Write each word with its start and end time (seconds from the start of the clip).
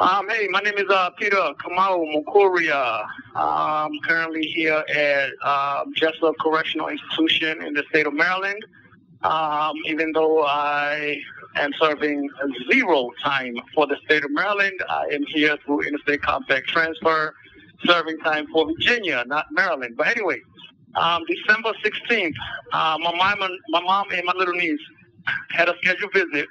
Um, 0.00 0.28
hey, 0.28 0.46
my 0.48 0.60
name 0.60 0.78
is 0.78 0.88
uh, 0.90 1.10
Peter 1.18 1.36
Kamau 1.36 2.06
Mukuria. 2.14 3.04
I'm 3.34 3.90
currently 4.06 4.42
here 4.46 4.84
at 4.94 5.30
uh, 5.42 5.86
Jessup 5.96 6.36
Correctional 6.40 6.86
Institution 6.86 7.64
in 7.64 7.74
the 7.74 7.82
state 7.90 8.06
of 8.06 8.14
Maryland. 8.14 8.64
Um, 9.22 9.74
even 9.86 10.12
though 10.12 10.44
I 10.44 11.20
am 11.56 11.72
serving 11.80 12.30
zero 12.70 13.10
time 13.24 13.56
for 13.74 13.88
the 13.88 13.96
state 14.04 14.24
of 14.24 14.30
Maryland, 14.30 14.80
I 14.88 15.06
am 15.12 15.24
here 15.34 15.56
through 15.66 15.82
interstate 15.82 16.22
compact 16.22 16.68
transfer, 16.68 17.34
serving 17.84 18.18
time 18.18 18.46
for 18.52 18.66
Virginia, 18.66 19.24
not 19.26 19.46
Maryland. 19.50 19.96
But 19.96 20.06
anyway, 20.08 20.38
um, 20.94 21.24
December 21.26 21.72
16th, 21.84 22.34
uh, 22.72 22.98
my 23.00 23.16
mom, 23.16 23.42
and, 23.42 23.58
my 23.70 23.82
mom 23.82 24.06
and 24.12 24.22
my 24.24 24.34
little 24.36 24.54
niece 24.54 24.80
had 25.50 25.68
a 25.68 25.74
scheduled 25.82 26.12
visit, 26.12 26.46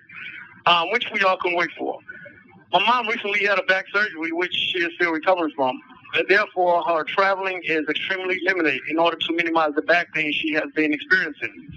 um, 0.66 0.92
which 0.92 1.06
we 1.14 1.22
all 1.22 1.38
can 1.38 1.56
wait 1.56 1.70
for. 1.78 1.98
My 2.74 2.86
mom 2.86 3.08
recently 3.08 3.46
had 3.46 3.60
a 3.60 3.64
back 3.64 3.86
surgery, 3.94 4.32
which 4.34 4.54
she 4.54 4.80
is 4.80 4.92
still 4.96 5.12
recovering 5.12 5.54
from. 5.56 5.80
Uh, 6.16 6.24
therefore, 6.28 6.84
her 6.84 7.04
traveling 7.04 7.62
is 7.64 7.88
extremely 7.90 8.40
limited 8.44 8.82
in 8.90 9.00
order 9.00 9.18
to 9.18 9.34
minimize 9.34 9.72
the 9.76 9.82
back 9.84 10.14
pain 10.14 10.34
she 10.34 10.54
has 10.54 10.66
been 10.76 10.94
experiencing. 10.94 11.70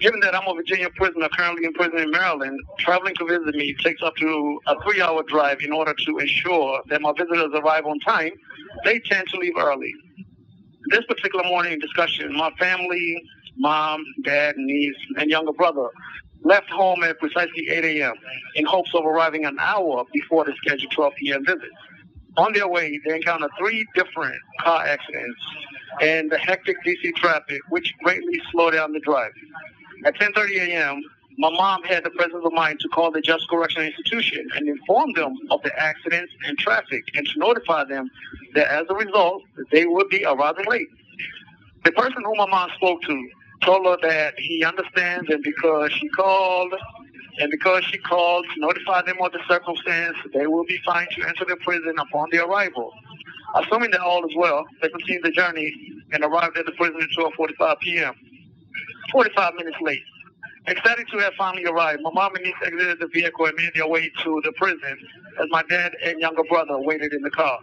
Given 0.00 0.20
that 0.20 0.34
I'm 0.34 0.48
a 0.48 0.54
Virginia 0.54 0.88
prisoner 0.96 1.28
currently 1.28 1.66
in 1.66 1.72
prison 1.74 1.98
in 1.98 2.10
Maryland, 2.10 2.58
traveling 2.78 3.14
to 3.16 3.26
visit 3.26 3.54
me 3.54 3.74
takes 3.74 4.02
up 4.02 4.16
to 4.16 4.60
a 4.66 4.82
three-hour 4.82 5.22
drive 5.24 5.60
in 5.60 5.70
order 5.70 5.94
to 5.94 6.18
ensure 6.18 6.80
that 6.88 7.02
my 7.02 7.12
visitors 7.16 7.50
arrive 7.54 7.86
on 7.86 7.98
time. 8.00 8.32
They 8.84 9.00
tend 9.00 9.28
to 9.28 9.36
leave 9.36 9.54
early. 9.58 9.94
This 10.88 11.04
particular 11.06 11.44
morning 11.44 11.78
discussion, 11.78 12.32
my 12.34 12.50
family, 12.58 13.22
mom, 13.56 14.04
dad, 14.24 14.56
niece, 14.56 14.96
and 15.18 15.30
younger 15.30 15.52
brother 15.52 15.88
left 16.44 16.70
home 16.70 17.02
at 17.04 17.18
precisely 17.18 17.68
8 17.70 17.84
a.m. 17.84 18.14
in 18.56 18.66
hopes 18.66 18.94
of 18.94 19.04
arriving 19.06 19.44
an 19.44 19.56
hour 19.60 20.04
before 20.12 20.44
the 20.44 20.54
scheduled 20.64 20.92
12 20.92 21.12
p.m. 21.16 21.44
visit. 21.44 21.70
On 22.36 22.52
their 22.52 22.68
way, 22.68 22.98
they 23.06 23.16
encountered 23.16 23.50
three 23.58 23.86
different 23.94 24.36
car 24.60 24.84
accidents 24.84 25.40
and 26.00 26.30
the 26.30 26.38
hectic 26.38 26.76
DC 26.86 27.14
traffic, 27.16 27.60
which 27.68 27.94
greatly 28.02 28.40
slowed 28.50 28.74
down 28.74 28.92
the 28.92 29.00
drive. 29.00 29.32
At 30.04 30.14
10:30 30.16 30.68
a.m., 30.68 31.02
my 31.38 31.50
mom 31.50 31.82
had 31.84 32.04
the 32.04 32.10
presence 32.10 32.42
of 32.44 32.52
mind 32.52 32.80
to 32.80 32.88
call 32.88 33.10
the 33.10 33.20
Jessup 33.20 33.48
Correctional 33.48 33.86
Institution 33.86 34.48
and 34.54 34.68
inform 34.68 35.12
them 35.14 35.34
of 35.50 35.62
the 35.62 35.76
accidents 35.80 36.32
and 36.46 36.58
traffic 36.58 37.04
and 37.14 37.26
to 37.26 37.38
notify 37.38 37.84
them 37.84 38.10
that 38.54 38.68
as 38.68 38.86
a 38.90 38.94
result, 38.94 39.42
they 39.70 39.86
would 39.86 40.08
be 40.08 40.24
arriving 40.24 40.66
late. 40.68 40.88
The 41.84 41.92
person 41.92 42.22
whom 42.24 42.36
my 42.38 42.46
mom 42.46 42.70
spoke 42.76 43.02
to 43.02 43.28
told 43.64 43.86
her 43.86 43.98
that 44.08 44.34
he 44.38 44.64
understands 44.64 45.30
and 45.30 45.42
because 45.42 45.92
she 45.92 46.08
called 46.10 46.74
and 47.38 47.50
because 47.50 47.84
she 47.86 47.98
called 47.98 48.46
to 48.54 48.60
notify 48.60 49.02
them 49.02 49.16
of 49.22 49.32
the 49.32 49.40
circumstance, 49.48 50.16
they 50.34 50.46
will 50.46 50.64
be 50.64 50.78
fine 50.84 51.08
to 51.16 51.28
enter 51.28 51.44
the 51.46 51.56
prison 51.56 51.94
upon 51.98 52.28
their 52.32 52.44
arrival. 52.46 52.92
Assuming 53.56 53.90
that 53.92 54.00
all 54.00 54.24
is 54.26 54.34
well, 54.36 54.64
they 54.82 54.88
continued 54.90 55.24
the 55.24 55.30
journey 55.32 55.74
and 56.12 56.24
arrived 56.24 56.58
at 56.58 56.66
the 56.66 56.72
prison 56.72 57.00
at 57.02 57.08
12.45 57.18 57.80
p.m. 57.80 58.14
45 59.12 59.54
minutes 59.54 59.76
late. 59.82 60.02
Excited 60.68 61.06
to 61.12 61.18
have 61.18 61.34
finally 61.38 61.64
arrived, 61.66 62.02
my 62.02 62.10
mom 62.12 62.34
and 62.36 62.44
niece 62.44 62.54
exited 62.64 63.00
the 63.00 63.08
vehicle 63.08 63.46
and 63.46 63.56
made 63.56 63.72
their 63.74 63.88
way 63.88 64.10
to 64.24 64.40
the 64.44 64.52
prison 64.52 64.98
as 65.40 65.46
my 65.50 65.62
dad 65.64 65.92
and 66.04 66.20
younger 66.20 66.44
brother 66.48 66.78
waited 66.78 67.12
in 67.14 67.22
the 67.22 67.30
car. 67.30 67.58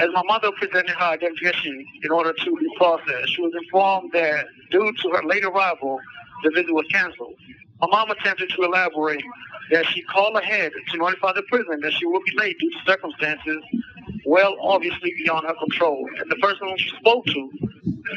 As 0.00 0.08
my 0.12 0.22
mother 0.24 0.52
presented 0.52 0.90
her 0.90 1.04
identification 1.06 1.84
in 2.02 2.10
order 2.10 2.32
to 2.32 2.56
be 2.56 2.68
processed, 2.76 3.34
she 3.34 3.42
was 3.42 3.52
informed 3.60 4.12
that 4.12 4.46
due 4.70 4.92
to 4.92 5.10
her 5.10 5.24
late 5.24 5.44
arrival, 5.44 5.98
the 6.44 6.50
visit 6.50 6.72
was 6.72 6.86
canceled. 6.90 7.34
My 7.80 7.88
mom 7.88 8.10
attempted 8.10 8.50
to 8.50 8.62
elaborate 8.62 9.24
that 9.70 9.86
she 9.86 10.02
called 10.02 10.36
ahead 10.36 10.72
to 10.90 10.96
notify 10.96 11.32
the 11.32 11.42
prison 11.42 11.80
that 11.80 11.92
she 11.92 12.06
would 12.06 12.22
be 12.24 12.36
late 12.36 12.58
due 12.58 12.70
to 12.70 12.78
circumstances 12.86 13.62
well 14.24 14.56
obviously 14.60 15.12
beyond 15.22 15.46
her 15.46 15.54
control. 15.54 16.08
And 16.20 16.30
the 16.30 16.36
person 16.36 16.76
she 16.76 16.90
spoke 16.96 17.24
to 17.26 17.50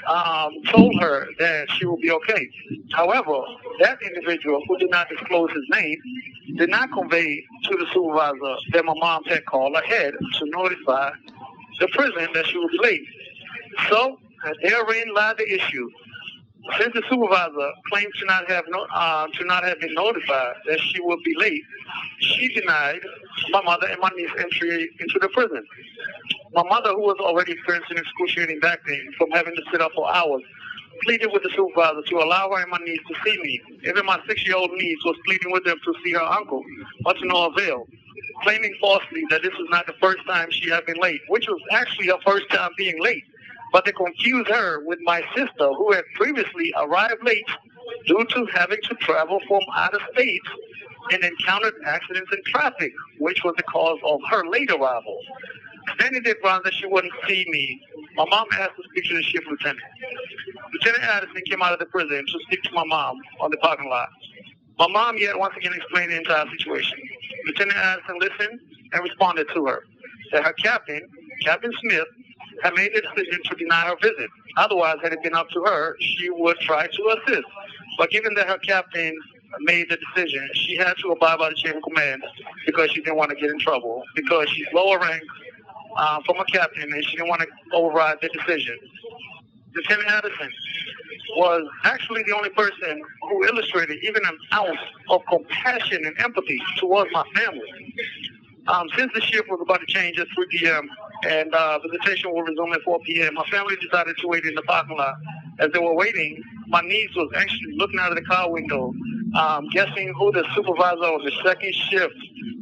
um, 0.07 0.51
told 0.71 0.99
her 1.01 1.27
that 1.39 1.69
she 1.71 1.85
would 1.85 2.01
be 2.01 2.11
okay. 2.11 2.49
However, 2.93 3.41
that 3.79 3.97
individual 4.01 4.61
who 4.67 4.77
did 4.77 4.89
not 4.89 5.09
disclose 5.09 5.51
his 5.51 5.63
name 5.71 5.97
did 6.57 6.69
not 6.69 6.91
convey 6.91 7.43
to 7.63 7.77
the 7.77 7.85
supervisor 7.93 8.55
that 8.73 8.85
my 8.85 8.93
mom 8.97 9.23
had 9.25 9.45
called 9.45 9.75
ahead 9.75 10.13
to 10.39 10.45
notify 10.47 11.11
the 11.81 11.87
prison 11.89 12.27
that 12.33 12.45
she 12.45 12.57
was 12.57 12.71
late. 12.81 13.03
So 13.89 14.17
therein 14.63 15.13
lied 15.13 15.37
the 15.37 15.51
issue. 15.51 15.89
Since 16.79 16.93
the 16.93 17.01
supervisor 17.09 17.71
claimed 17.91 18.13
to 18.19 18.25
not 18.27 18.47
have 18.49 18.65
no, 18.69 18.85
uh, 18.93 19.27
to 19.27 19.45
not 19.45 19.63
have 19.63 19.79
been 19.79 19.95
notified 19.95 20.53
that 20.67 20.79
she 20.79 21.01
would 21.01 21.19
be 21.23 21.33
late, 21.37 21.63
she 22.19 22.53
denied 22.53 23.01
my 23.49 23.63
mother 23.63 23.87
and 23.87 23.99
my 23.99 24.09
niece 24.15 24.29
entry 24.37 24.89
into 24.99 25.17
the 25.19 25.27
prison. 25.29 25.65
My 26.53 26.63
mother, 26.69 26.91
who 26.91 27.01
was 27.01 27.17
already 27.19 27.53
experiencing 27.53 27.97
excruciating 27.97 28.59
back 28.59 28.85
pain 28.85 29.11
from 29.17 29.31
having 29.31 29.55
to 29.55 29.61
sit 29.71 29.81
up 29.81 29.91
for 29.95 30.13
hours, 30.13 30.43
pleaded 31.03 31.31
with 31.33 31.41
the 31.41 31.49
supervisor 31.55 32.03
to 32.07 32.17
allow 32.17 32.51
her 32.51 32.61
and 32.61 32.69
my 32.69 32.77
niece 32.85 33.01
to 33.09 33.15
see 33.25 33.37
me. 33.41 33.59
Even 33.87 34.05
my 34.05 34.19
six-year-old 34.27 34.71
niece 34.73 34.99
was 35.03 35.15
pleading 35.25 35.51
with 35.51 35.63
them 35.65 35.79
to 35.83 35.93
see 36.05 36.11
her 36.11 36.21
uncle, 36.21 36.63
but 37.03 37.13
to 37.17 37.25
no 37.25 37.47
avail 37.47 37.87
claiming 38.43 38.75
falsely 38.79 39.23
that 39.29 39.41
this 39.43 39.53
was 39.57 39.67
not 39.69 39.85
the 39.87 39.93
first 40.01 40.25
time 40.27 40.49
she 40.51 40.69
had 40.69 40.85
been 40.85 40.97
late, 40.97 41.21
which 41.27 41.47
was 41.47 41.61
actually 41.71 42.07
her 42.07 42.19
first 42.25 42.49
time 42.51 42.71
being 42.77 43.01
late. 43.01 43.23
But 43.71 43.85
they 43.85 43.91
confused 43.93 44.49
her 44.49 44.83
with 44.85 44.99
my 45.03 45.23
sister, 45.35 45.73
who 45.73 45.93
had 45.93 46.03
previously 46.15 46.73
arrived 46.77 47.23
late 47.23 47.45
due 48.05 48.25
to 48.25 48.45
having 48.53 48.79
to 48.83 48.95
travel 48.95 49.39
from 49.47 49.61
out 49.75 49.93
of 49.93 50.01
state 50.13 50.41
and 51.11 51.23
encountered 51.23 51.73
accidents 51.85 52.31
in 52.31 52.39
traffic, 52.45 52.91
which 53.19 53.43
was 53.43 53.55
the 53.57 53.63
cause 53.63 53.99
of 54.05 54.19
her 54.29 54.45
late 54.47 54.69
arrival. 54.71 55.19
Standing 55.95 56.23
there 56.23 56.35
grounds 56.41 56.63
that 56.65 56.73
she 56.73 56.85
wouldn't 56.85 57.13
see 57.27 57.45
me, 57.49 57.81
my 58.15 58.25
mom 58.29 58.45
asked 58.53 58.75
to 58.77 58.83
speak 58.91 59.05
to 59.05 59.15
the 59.15 59.23
shift 59.23 59.47
lieutenant. 59.47 59.79
Lieutenant 60.73 61.03
Addison 61.03 61.41
came 61.49 61.61
out 61.61 61.73
of 61.73 61.79
the 61.79 61.85
prison 61.85 62.23
to 62.25 62.39
speak 62.47 62.61
to 62.63 62.71
my 62.73 62.85
mom 62.85 63.17
on 63.39 63.51
the 63.51 63.57
parking 63.57 63.89
lot. 63.89 64.09
My 64.77 64.87
mom 64.87 65.17
yet 65.17 65.37
once 65.37 65.53
again 65.57 65.73
explained 65.73 66.11
the 66.11 66.17
entire 66.17 66.45
situation. 66.57 66.97
Lieutenant 67.61 67.85
Addison 67.85 68.19
listened 68.19 68.59
and 68.93 69.03
responded 69.03 69.47
to 69.53 69.65
her 69.67 69.83
that 70.31 70.43
her 70.43 70.53
captain, 70.53 71.01
Captain 71.43 71.71
Smith, 71.81 72.07
had 72.63 72.73
made 72.73 72.91
the 72.95 73.01
decision 73.01 73.39
to 73.45 73.55
deny 73.55 73.85
her 73.85 73.95
visit. 74.01 74.29
Otherwise, 74.57 74.97
had 75.03 75.13
it 75.13 75.21
been 75.21 75.35
up 75.35 75.47
to 75.49 75.61
her, 75.63 75.95
she 75.99 76.29
would 76.31 76.57
try 76.59 76.87
to 76.87 77.17
assist. 77.17 77.47
But 77.99 78.09
given 78.09 78.33
that 78.33 78.47
her 78.47 78.57
captain 78.57 79.15
made 79.59 79.89
the 79.89 79.97
decision, 79.97 80.49
she 80.55 80.75
had 80.75 80.93
to 81.01 81.11
abide 81.11 81.37
by 81.37 81.49
the 81.49 81.55
chain 81.55 81.77
of 81.77 81.83
command 81.83 82.23
because 82.65 82.89
she 82.91 83.01
didn't 83.01 83.17
want 83.17 83.29
to 83.29 83.35
get 83.35 83.49
in 83.51 83.59
trouble, 83.59 84.03
because 84.15 84.49
she's 84.49 84.67
lower 84.73 84.97
rank 84.97 85.21
uh, 85.97 86.19
from 86.25 86.39
a 86.39 86.45
captain 86.45 86.91
and 86.91 87.05
she 87.05 87.17
didn't 87.17 87.29
want 87.29 87.41
to 87.41 87.47
override 87.73 88.17
the 88.21 88.29
decision. 88.29 88.77
Lieutenant 89.75 90.09
Addison 90.09 90.49
was 91.41 91.67
actually 91.85 92.21
the 92.27 92.35
only 92.35 92.51
person 92.51 93.01
who 93.23 93.43
illustrated 93.45 93.97
even 94.03 94.23
an 94.23 94.37
ounce 94.53 94.77
of 95.09 95.21
compassion 95.27 96.05
and 96.05 96.15
empathy 96.19 96.61
towards 96.77 97.11
my 97.11 97.25
family. 97.33 97.95
Um, 98.67 98.87
since 98.95 99.11
the 99.15 99.21
shift 99.21 99.49
was 99.49 99.59
about 99.59 99.79
to 99.79 99.87
change 99.87 100.19
at 100.19 100.27
3 100.35 100.45
p.m. 100.51 100.87
and 101.27 101.51
uh, 101.55 101.79
visitation 101.79 102.31
will 102.31 102.43
resume 102.43 102.71
at 102.73 102.81
4 102.83 102.99
p.m., 103.07 103.33
my 103.33 103.45
family 103.49 103.75
decided 103.81 104.15
to 104.19 104.27
wait 104.27 104.45
in 104.45 104.53
the 104.53 104.61
parking 104.61 104.97
lot. 104.99 105.15
As 105.57 105.71
they 105.71 105.79
were 105.79 105.95
waiting, 105.95 106.39
my 106.67 106.81
niece 106.81 107.09
was 107.15 107.31
actually 107.35 107.75
looking 107.75 107.99
out 107.99 108.11
of 108.11 108.17
the 108.17 108.25
car 108.25 108.51
window, 108.51 108.93
um, 109.35 109.67
guessing 109.71 110.13
who 110.19 110.31
the 110.33 110.45
supervisor 110.53 111.05
of 111.05 111.23
the 111.23 111.31
second 111.43 111.73
shift 111.73 112.13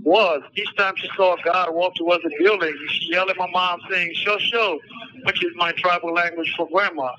was. 0.04 0.42
Each 0.56 0.74
time 0.78 0.94
she 0.96 1.10
saw 1.18 1.36
a 1.36 1.44
guard 1.44 1.76
walk 1.76 1.96
towards 1.96 2.24
the 2.24 2.32
building, 2.40 2.74
she 2.92 3.12
yelled 3.12 3.30
at 3.30 3.36
my 3.36 3.50
mom 3.52 3.82
saying, 3.92 4.14
show, 4.16 4.38
show, 4.38 4.80
which 5.26 5.44
is 5.44 5.52
my 5.58 5.74
tribal 5.74 6.14
language 6.14 6.54
for 6.56 6.66
grandma. 6.72 7.10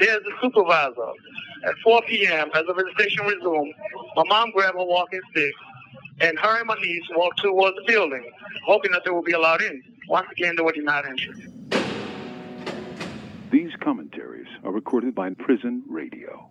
There's 0.00 0.22
the 0.24 0.32
supervisor. 0.40 1.12
At 1.66 1.74
4 1.84 2.02
p.m., 2.08 2.48
as 2.54 2.64
the 2.66 2.72
visitation 2.72 3.26
resumed, 3.26 3.74
my 4.16 4.24
mom 4.28 4.50
grabbed 4.50 4.78
her 4.78 4.84
walking 4.84 5.20
stick, 5.30 5.52
and 6.20 6.38
her 6.38 6.58
and 6.58 6.66
my 6.66 6.74
niece 6.80 7.02
walked 7.14 7.42
towards 7.42 7.76
the 7.76 7.82
building, 7.86 8.24
hoping 8.64 8.92
that 8.92 9.02
they 9.04 9.10
would 9.10 9.26
be 9.26 9.32
allowed 9.32 9.60
in. 9.60 9.82
Once 10.08 10.26
again, 10.32 10.54
they 10.56 10.62
were 10.62 10.72
denied 10.72 11.04
entry. 11.04 11.34
These 13.52 13.72
commentaries 13.80 14.48
are 14.64 14.72
recorded 14.72 15.14
by 15.14 15.28
Prison 15.34 15.82
Radio. 15.86 16.48